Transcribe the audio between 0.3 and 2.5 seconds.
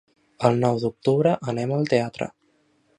El nou d'octubre anem al teatre.